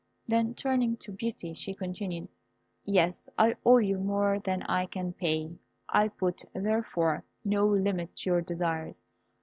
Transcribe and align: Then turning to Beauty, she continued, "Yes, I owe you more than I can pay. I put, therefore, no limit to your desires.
Then 0.27 0.55
turning 0.55 0.97
to 0.97 1.11
Beauty, 1.11 1.53
she 1.53 1.75
continued, 1.75 2.29
"Yes, 2.85 3.29
I 3.37 3.55
owe 3.63 3.77
you 3.77 3.99
more 3.99 4.39
than 4.39 4.63
I 4.63 4.87
can 4.87 5.13
pay. 5.13 5.53
I 5.89 6.07
put, 6.07 6.41
therefore, 6.55 7.23
no 7.45 7.67
limit 7.67 8.15
to 8.15 8.31
your 8.31 8.41
desires. 8.41 9.03